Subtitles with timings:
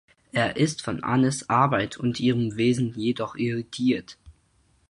[0.31, 4.17] Er ist von Annes Arbeit und ihrem Wesen jedoch irritiert.